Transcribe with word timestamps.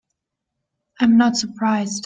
I 0.99 1.03
am 1.03 1.15
not 1.19 1.35
surprised. 1.37 1.99